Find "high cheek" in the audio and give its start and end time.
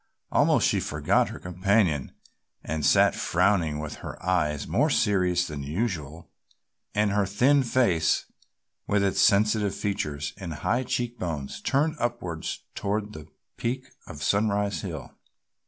10.55-11.19